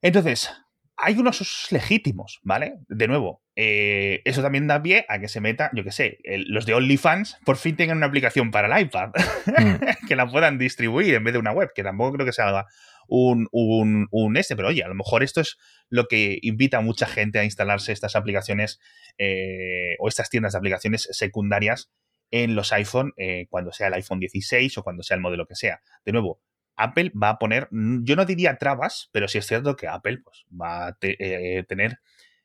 [0.02, 0.50] Entonces,
[0.96, 2.76] hay unos usos legítimos, ¿vale?
[2.88, 6.66] De nuevo, eh, eso también da pie a que se meta, yo qué sé, los
[6.66, 9.10] de OnlyFans por fin tengan una aplicación para el iPad,
[9.46, 10.06] mm.
[10.08, 12.66] que la puedan distribuir en vez de una web, que tampoco creo que sea
[13.08, 16.80] un, un, un, este, pero oye, a lo mejor esto es lo que invita a
[16.80, 18.80] mucha gente a instalarse estas aplicaciones
[19.18, 21.90] eh, o estas tiendas de aplicaciones secundarias
[22.30, 25.54] en los iPhone eh, cuando sea el iPhone 16 o cuando sea el modelo que
[25.54, 25.82] sea.
[26.04, 26.40] De nuevo,
[26.76, 30.18] Apple va a poner, mm, yo no diría trabas, pero sí es cierto que Apple
[30.24, 31.98] pues, va a eh, tener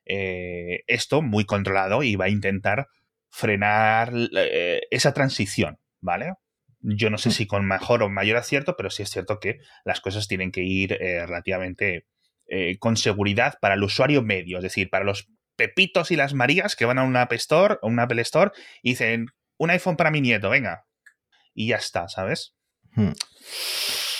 [0.05, 2.87] eh, esto muy controlado y va a intentar
[3.29, 6.33] frenar eh, esa transición, ¿vale?
[6.81, 7.31] Yo no sé mm.
[7.33, 10.63] si con mejor o mayor acierto, pero sí es cierto que las cosas tienen que
[10.63, 12.05] ir relativamente
[12.79, 16.85] con seguridad para el usuario medio, es decir, para los pepitos y las marías que
[16.85, 20.21] van a un App Store o un Apple Store y dicen, un iPhone para mi
[20.21, 20.85] nieto, venga.
[21.53, 22.55] Y ya está, ¿sabes?
[22.95, 23.11] Hmm.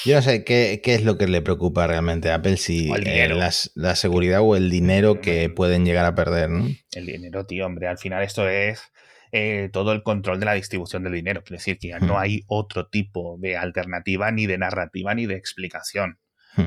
[0.05, 3.29] Yo no sé qué, es lo que le preocupa realmente a Apple, si eh,
[3.75, 6.49] la, seguridad o el dinero que pueden llegar a perder.
[6.49, 6.67] ¿no?
[6.91, 8.81] El dinero, tío, hombre, al final esto es
[9.31, 11.43] eh, todo el control de la distribución del dinero.
[11.43, 15.35] Quiere decir que ya no hay otro tipo de alternativa, ni de narrativa, ni de
[15.35, 16.19] explicación.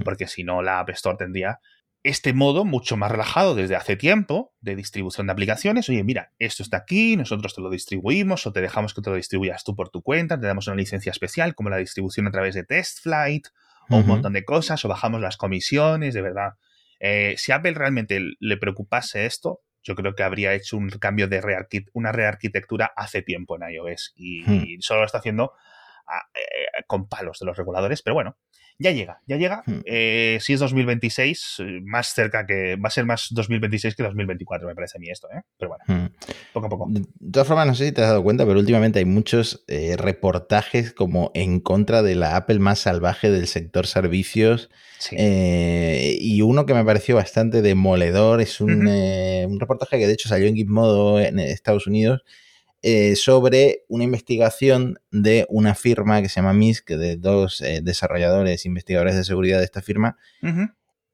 [0.05, 1.59] Porque si no, la App Store tendría
[2.05, 5.89] este modo mucho más relajado desde hace tiempo de distribución de aplicaciones.
[5.89, 9.17] Oye, mira, esto está aquí, nosotros te lo distribuimos o te dejamos que te lo
[9.17, 12.55] distribuyas tú por tu cuenta, te damos una licencia especial como la distribución a través
[12.55, 13.49] de Test Flight
[13.89, 16.55] o un montón de cosas o bajamos las comisiones, de verdad.
[16.99, 21.43] Eh, si Apple realmente le preocupase esto, yo creo que habría hecho un cambio de
[21.93, 24.81] una rearquitectura hace tiempo en iOS y, hmm.
[24.81, 25.53] solo lo está haciendo
[26.35, 28.37] eh, con palos de los reguladores, pero bueno,
[28.79, 29.63] ya llega, ya llega.
[29.67, 29.81] Hmm.
[29.85, 32.77] Eh, si es 2026, eh, más cerca que.
[32.77, 35.43] Va a ser más 2026 que 2024, me parece a mí esto, ¿eh?
[35.59, 36.13] Pero bueno, hmm.
[36.53, 36.89] poco a poco.
[36.91, 40.93] De todas formas, no sé si te has dado cuenta, pero últimamente hay muchos reportajes
[40.93, 44.71] como en contra de la Apple más salvaje del sector servicios.
[45.11, 50.47] y uno que me pareció bastante demoledor es un, un reportaje que de hecho salió
[50.47, 52.25] en Gizmodo en Estados Unidos
[52.85, 58.67] eh, sobre una investigación de una firma que se llama MISC, de dos eh, desarrolladores,
[58.67, 60.17] investigadores de seguridad de esta firma,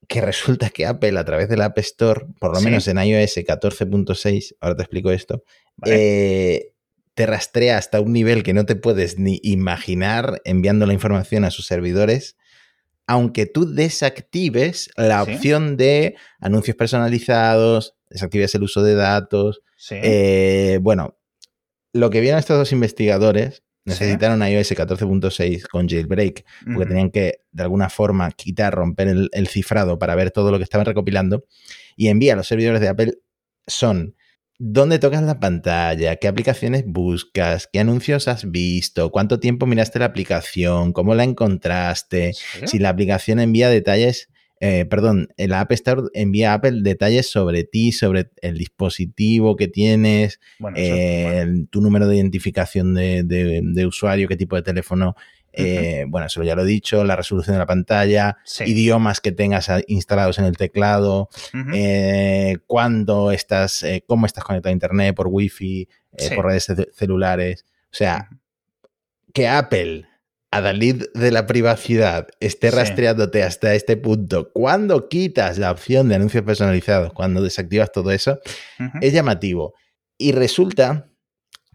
[0.06, 3.36] que resulta que Apple a través de la App Store, por lo menos en iOS
[3.36, 5.44] 14.6, ahora te explico esto,
[5.84, 6.72] eh,
[7.12, 11.50] te rastrea hasta un nivel que no te puedes ni imaginar enviando la información a
[11.50, 12.36] sus servidores
[13.10, 19.62] aunque tú desactives la opción de anuncios personalizados, desactives el uso de datos.
[20.82, 21.17] bueno,
[21.92, 27.62] lo que vieron estos dos investigadores, necesitaron iOS 14.6 con jailbreak, porque tenían que de
[27.62, 31.44] alguna forma quitar, romper el, cifrado para ver todo lo que estaban recopilando.
[31.96, 33.14] Y envía a los servidores de Apple
[33.66, 34.14] son
[34.58, 40.06] dónde tocas la pantalla, qué aplicaciones buscas, qué anuncios has visto, cuánto tiempo miraste la
[40.06, 42.34] aplicación, cómo la encontraste,
[42.66, 44.28] si la aplicación envía detalles
[44.60, 49.68] eh, perdón, la App Store envía a Apple detalles sobre ti, sobre el dispositivo que
[49.68, 50.40] tienes,
[51.70, 55.16] tu número de identificación de, usuario, qué tipo de teléfono.
[55.52, 59.70] Eh, bueno, eso ya lo he dicho, la resolución de la pantalla, idiomas que tengas
[59.86, 61.28] instalados en el teclado,
[61.74, 65.88] eh, cuándo estás, cómo estás conectado a Internet, por Wi-Fi,
[66.34, 67.64] por redes celulares.
[67.90, 68.28] O sea,
[69.32, 70.06] que Apple
[70.50, 76.42] Adalid de la privacidad esté rastreándote hasta este punto, cuando quitas la opción de anuncios
[76.42, 78.38] personalizados, cuando desactivas todo eso,
[79.02, 79.74] es llamativo.
[80.16, 81.10] Y resulta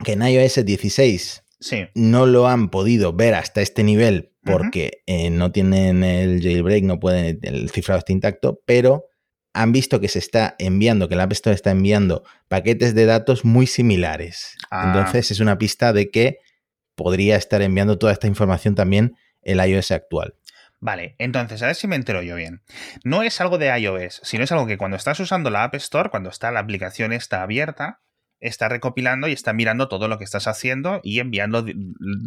[0.04, 1.44] que en iOS 16
[1.94, 7.00] no lo han podido ver hasta este nivel porque eh, no tienen el jailbreak, no
[7.00, 9.06] pueden, el cifrado está intacto, pero
[9.54, 13.46] han visto que se está enviando, que la App Store está enviando paquetes de datos
[13.46, 14.56] muy similares.
[14.72, 14.88] Ah.
[14.88, 16.40] Entonces es una pista de que
[16.96, 20.36] podría estar enviando toda esta información también el iOS actual.
[20.80, 22.62] Vale, entonces, a ver si me entero yo bien.
[23.06, 26.10] No es algo de iOS, sino es algo que cuando estás usando la App Store,
[26.10, 28.02] cuando está la aplicación está abierta,
[28.42, 31.66] está recopilando y está mirando todo lo que estás haciendo y enviando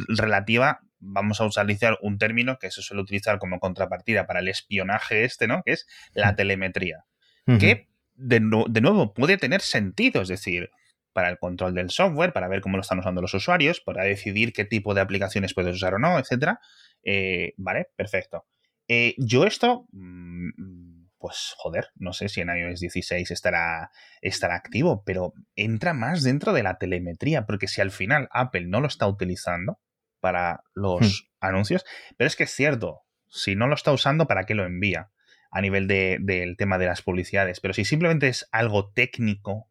[0.08, 5.24] relativa, vamos a utilizar un término que se suele utilizar como contrapartida para el espionaje
[5.24, 5.62] este, ¿no?
[5.62, 7.04] Que es la telemetría.
[7.44, 10.70] Que, de, de, nuevo, puede tener sentido, es decir,
[11.16, 14.52] para el control del software, para ver cómo lo están usando los usuarios, para decidir
[14.52, 16.60] qué tipo de aplicaciones puedes usar o no, etcétera.
[17.02, 18.44] Eh, vale, perfecto.
[18.86, 25.04] Eh, yo esto, mm, pues joder, no sé si en iOS 16 estará, estará activo,
[25.06, 29.06] pero entra más dentro de la telemetría, porque si al final Apple no lo está
[29.06, 29.80] utilizando
[30.20, 31.46] para los hmm.
[31.46, 31.86] anuncios,
[32.18, 33.00] pero es que es cierto,
[33.30, 35.10] si no lo está usando, ¿para qué lo envía?
[35.50, 37.60] A nivel del tema de las publicidades.
[37.60, 39.70] Pero si simplemente es algo técnico,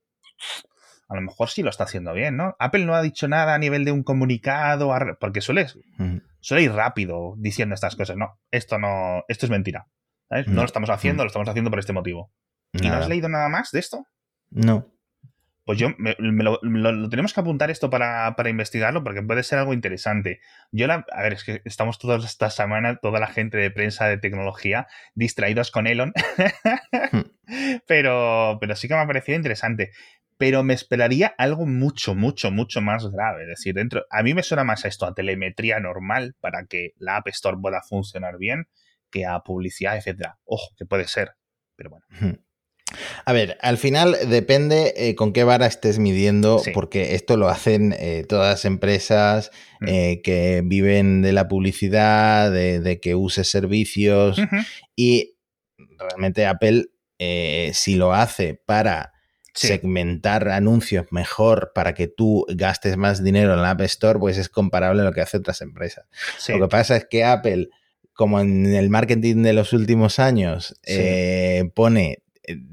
[1.07, 2.55] a lo mejor sí lo está haciendo bien, ¿no?
[2.59, 5.67] Apple no ha dicho nada a nivel de un comunicado, porque suele,
[6.39, 8.17] suele ir rápido diciendo estas cosas.
[8.17, 9.87] No, esto no, esto es mentira.
[10.29, 12.31] No, lo estamos haciendo, lo estamos haciendo por este motivo.
[12.73, 14.05] ¿Y no has leído nada más de esto?
[14.49, 14.91] No.
[15.65, 20.39] Pues yo me, lo, tenemos que apuntar esto para, investigarlo porque puede ser algo interesante.
[20.71, 24.07] Yo la, a ver, es que estamos toda esta semana, toda la gente de prensa
[24.07, 26.13] de tecnología distraídos con Elon,
[27.11, 27.34] hmm.
[27.87, 29.91] Pero, pero sí que me ha parecido interesante.
[30.37, 33.43] Pero me esperaría algo mucho, mucho, mucho más grave.
[33.43, 36.91] Es decir, dentro, a mí me suena más a esto, a telemetría normal para que
[36.97, 38.67] la App Store pueda funcionar bien
[39.11, 40.39] que a publicidad, etcétera.
[40.43, 41.31] Ojo, que puede ser,
[41.77, 42.05] pero bueno.
[43.25, 47.95] A ver, al final depende eh, con qué vara estés midiendo, porque esto lo hacen
[47.97, 49.87] eh, todas las empresas mm.
[49.87, 54.39] eh, que viven de la publicidad, de, que uses servicios,
[54.95, 55.35] y
[55.97, 56.85] realmente Apple,
[57.17, 59.13] si lo hace para
[59.53, 64.49] segmentar anuncios mejor para que tú gastes más dinero en la App Store, pues es
[64.49, 66.05] comparable a lo que hacen otras empresas.
[66.49, 67.69] Lo que pasa es que Apple,
[68.13, 70.79] como en el marketing de los últimos años,
[71.73, 72.23] pone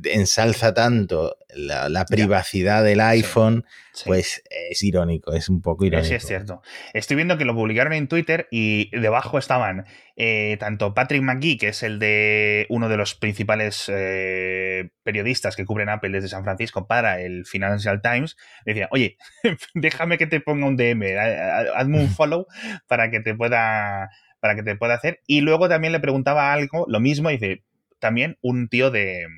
[0.05, 3.65] ensalza tanto la, privacidad del iPhone,
[4.07, 6.09] pues es irónico, es un poco irónico.
[6.09, 6.63] Sí, es cierto.
[6.93, 9.85] Estoy viendo que lo publicaron en Twitter y debajo estaban
[10.17, 15.65] eh, tanto Patrick McGee, que es el de uno de los principales eh, periodistas que
[15.65, 19.17] cubren Apple desde San Francisco para el Financial Times, decía, oye,
[19.75, 21.19] déjame que te ponga un DM,
[21.75, 22.47] hazme un follow
[22.87, 25.21] para que te pueda para que te pueda hacer.
[25.29, 27.63] Y luego también le preguntaba algo, lo mismo, dice,
[28.01, 29.29] también un tío de,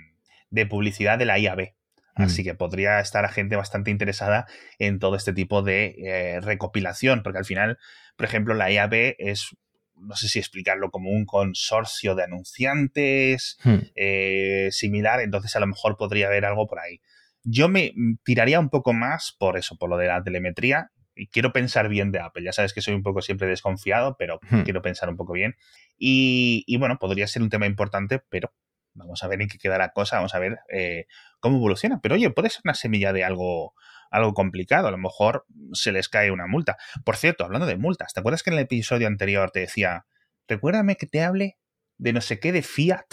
[0.55, 1.75] de publicidad de la IAB.
[2.15, 2.45] Así mm.
[2.45, 4.47] que podría estar a gente bastante interesada
[4.79, 7.79] en todo este tipo de eh, recopilación, porque al final,
[8.17, 9.49] por ejemplo, la IAB es,
[9.97, 13.79] no sé si explicarlo como un consorcio de anunciantes hmm.
[13.97, 17.01] eh, similar, entonces a lo mejor podría haber algo por ahí.
[17.43, 17.93] Yo me
[18.25, 22.13] tiraría un poco más por eso, por lo de la telemetría, y quiero pensar bien
[22.13, 22.45] de Apple.
[22.45, 24.63] Ya sabes que soy un poco siempre desconfiado, pero hmm.
[24.63, 25.57] quiero pensar un poco bien.
[25.99, 28.53] Y, y, bueno, podría ser un tema importante, pero
[28.95, 31.07] Vamos a ver en qué queda la cosa, vamos a ver eh,
[31.41, 32.01] cómo evoluciona.
[32.01, 33.75] Pero oye, puede ser una semilla de algo,
[34.11, 34.89] algo complicado.
[34.89, 36.77] A lo mejor se les cae una multa.
[37.05, 40.07] Por cierto, hablando de multas, ¿te acuerdas que en el episodio anterior te decía,
[40.49, 41.59] recuérdame que te hable
[41.99, 43.07] de no sé qué de Fiat?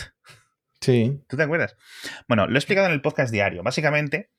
[0.80, 1.24] Sí.
[1.28, 1.76] ¿Tú te acuerdas?
[2.28, 3.64] Bueno, lo he explicado en el podcast diario.
[3.64, 4.32] Básicamente,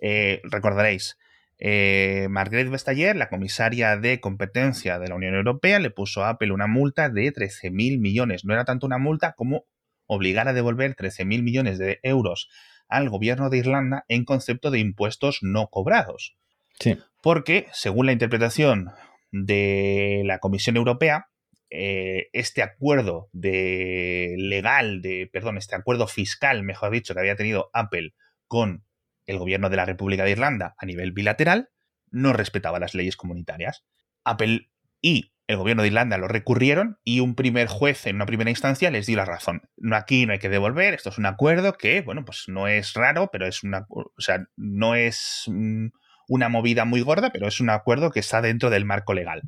[0.00, 1.16] eh, recordaréis,
[1.58, 6.52] eh, Margaret Vestager, la comisaria de competencia de la Unión Europea, le puso a Apple
[6.52, 8.44] una multa de 13.000 millones.
[8.44, 9.64] No era tanto una multa como
[10.06, 12.48] obligar a devolver 13.000 millones de euros
[12.88, 16.36] al gobierno de Irlanda en concepto de impuestos no cobrados.
[16.78, 16.98] Sí.
[17.22, 18.90] Porque, según la interpretación
[19.32, 21.28] de la Comisión Europea,
[21.70, 27.70] eh, este acuerdo de legal, de, perdón, este acuerdo fiscal, mejor dicho, que había tenido
[27.72, 28.14] Apple
[28.46, 28.84] con
[29.26, 31.70] el gobierno de la República de Irlanda a nivel bilateral,
[32.10, 33.84] no respetaba las leyes comunitarias.
[34.24, 38.50] Apple y el gobierno de Irlanda lo recurrieron y un primer juez en una primera
[38.50, 39.62] instancia les dio la razón.
[39.76, 42.94] No, aquí no hay que devolver, esto es un acuerdo que, bueno, pues no es
[42.94, 45.88] raro, pero es una, o sea, no es mm,
[46.28, 49.42] una movida muy gorda, pero es un acuerdo que está dentro del marco legal.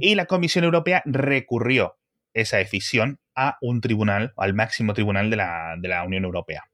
[0.00, 1.96] Y la Comisión Europea recurrió
[2.34, 6.64] esa decisión a un tribunal, al máximo tribunal de la, de la Unión Europea.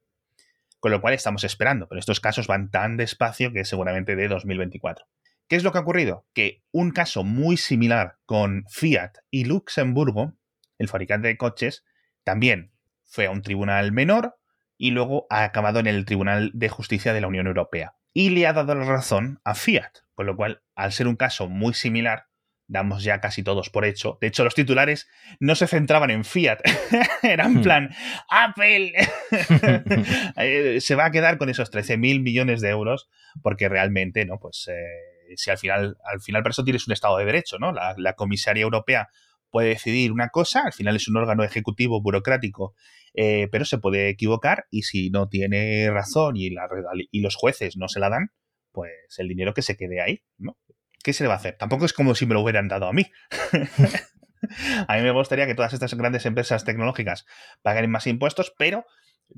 [0.80, 5.04] Con lo cual estamos esperando, pero estos casos van tan despacio que seguramente de 2024.
[5.48, 6.26] ¿Qué es lo que ha ocurrido?
[6.35, 10.35] Que un caso muy similar con Fiat y Luxemburgo,
[10.78, 11.85] el fabricante de coches,
[12.24, 12.72] también
[13.04, 14.37] fue a un tribunal menor
[14.76, 17.94] y luego ha acabado en el Tribunal de Justicia de la Unión Europea.
[18.12, 21.48] Y le ha dado la razón a Fiat, con lo cual, al ser un caso
[21.48, 22.26] muy similar,
[22.66, 24.18] damos ya casi todos por hecho.
[24.20, 26.59] De hecho, los titulares no se centraban en Fiat,
[27.22, 27.62] eran en hmm.
[27.62, 27.90] plan,
[28.28, 28.92] Apple
[30.37, 33.09] eh, se va a quedar con esos 13.000 millones de euros,
[33.42, 34.38] porque realmente, ¿no?
[34.40, 37.72] Pues eh, si al final, al final para eso tienes un Estado de Derecho, ¿no?
[37.72, 39.08] La, comisaria europea
[39.50, 42.74] puede decidir una cosa, al final es un órgano ejecutivo burocrático,
[43.14, 46.68] eh, pero se puede equivocar y si no tiene razón y, la,
[47.10, 48.30] y los jueces no se la dan,
[48.72, 50.58] pues el dinero que se quede ahí, ¿no?
[51.02, 51.56] ¿Qué se le va a hacer?
[51.56, 53.06] Tampoco es como si me lo hubieran dado a mí.
[54.88, 57.26] a mí me gustaría que todas estas grandes empresas tecnológicas
[57.62, 58.84] paguen más impuestos, pero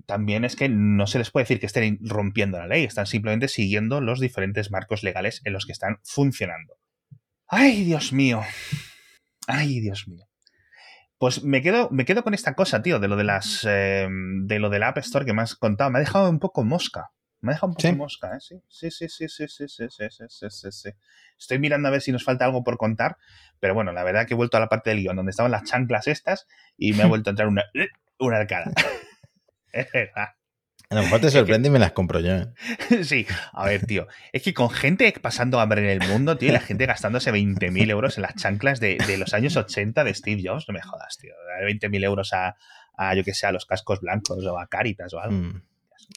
[0.06, 3.48] también es que no se les puede decir que estén rompiendo la ley, están simplemente
[3.48, 6.74] siguiendo los diferentes marcos legales en los que están funcionando.
[7.46, 8.42] ¡Ay, Dios mío!
[9.46, 10.26] ¡Ay, Dios mío!
[11.18, 13.64] Pues me quedo, me quedo con esta cosa, tío, de lo de las.
[13.68, 15.90] Em, de lo de la App Store que me has contado.
[15.90, 17.10] Me ha dejado un poco mosca.
[17.40, 18.40] Me ha dejado un poco mosca, ¿eh?
[18.40, 20.90] Sí, sí, sí, sí, sí, sí, sí, sí, sí, sí, sí.
[21.36, 23.16] Estoy mirando a ver si nos falta algo por contar,
[23.60, 25.64] pero bueno, la verdad que he vuelto a la parte del guion donde estaban las
[25.64, 26.46] chanclas estas
[26.76, 27.64] y me ha vuelto a entrar una,
[28.18, 28.72] una arcada.
[29.72, 30.28] Es verdad.
[30.90, 32.34] A lo mejor te sorprende y me las compro yo.
[32.34, 32.46] ¿eh?
[33.04, 34.06] sí, a ver, tío.
[34.32, 37.90] Es que con gente pasando hambre en el mundo, tío, y la gente gastándose 20.000
[37.90, 41.34] euros en las chanclas de, los años 80 de Steve Jobs, no me jodas, tío.
[41.64, 42.56] 20.000 euros a,
[43.14, 45.36] yo que sé, a los cascos blancos o a Caritas o algo.
[45.36, 45.62] Mm,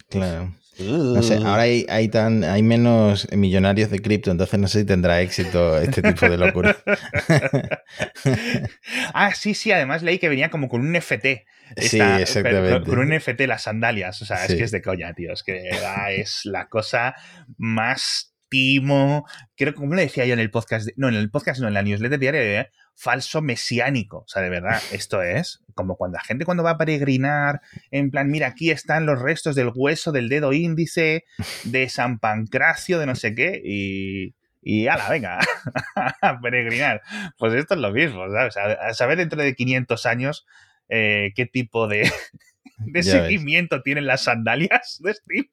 [0.09, 0.55] claro.
[0.79, 4.85] No sé, ahora hay, hay, tan, hay menos millonarios de cripto, entonces no sé si
[4.85, 6.77] tendrá éxito este tipo de locura.
[9.13, 11.45] ah, sí, sí, además leí que venía como con un FT.
[11.77, 12.89] sí, exactamente.
[12.89, 14.21] Con, un NFT las sandalias.
[14.21, 15.33] O sea, es que es de coña, tío.
[15.33, 15.69] Es que
[16.09, 17.15] es la cosa
[17.57, 19.25] más timo.
[19.55, 21.81] Creo, como le decía yo en el podcast, no, en el podcast, no, en la
[21.81, 24.19] newsletter diaria, falso mesiánico.
[24.19, 28.11] O sea, de verdad, esto es como cuando la gente cuando va a peregrinar, en
[28.11, 31.23] plan, mira, aquí están los restos del hueso del dedo índice
[31.63, 35.39] de San Pancracio, de no sé qué, y, y ala, venga,
[36.21, 37.01] a peregrinar.
[37.37, 38.57] Pues esto es lo mismo, ¿sabes?
[38.57, 40.45] A, saber dentro de 500 años
[40.91, 42.11] eh, qué tipo de,
[42.77, 45.49] de seguimiento tienen las sandalias de Steve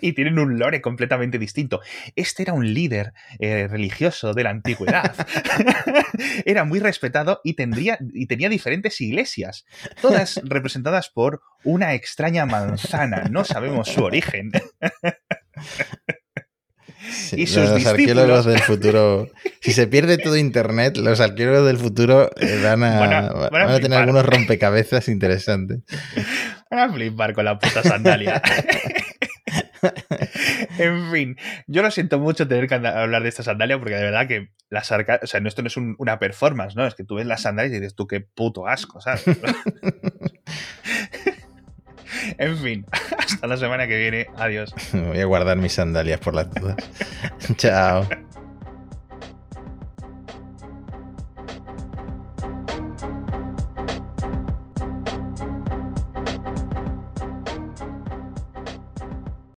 [0.00, 1.80] y tienen un lore completamente distinto.
[2.16, 5.14] Este era un líder eh, religioso de la antigüedad.
[6.44, 9.64] era muy respetado y, tendría, y tenía diferentes iglesias,
[10.00, 13.28] todas representadas por una extraña manzana.
[13.30, 14.50] No sabemos su origen.
[17.32, 19.28] Y sus los arqueólogos del futuro.
[19.62, 25.06] Si se pierde todo internet, los arqueólogos del futuro eh, van a, tener algunos rompecabezas
[25.06, 25.82] interesantes.
[26.70, 28.42] Van a flipar con la puta sandalia.
[30.78, 31.36] en fin,
[31.68, 34.90] yo lo siento mucho tener que hablar de esta sandalia porque de verdad que las
[34.90, 36.84] arcas, o sea, esto no es una performance, ¿no?
[36.86, 39.24] Es que tú ves las sandalias y dices tú qué puto asco, ¿sabes?
[42.38, 42.86] En fin,
[43.18, 44.26] hasta la semana que viene.
[44.36, 44.74] Adiós.
[44.92, 46.76] Voy a guardar mis sandalias por las dudas.
[47.56, 48.06] Chao.